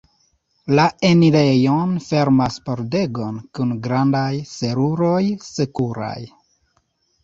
La 0.79 0.85
enirejon 1.09 1.93
fermas 2.07 2.59
pordego 2.71 3.29
kun 3.61 3.77
grandaj 3.87 4.27
seruroj 4.57 5.25
sekuraj. 5.55 6.21